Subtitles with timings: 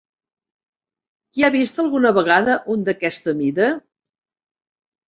[1.35, 3.71] Qui ha vist alguna vegada un d'aquesta mida?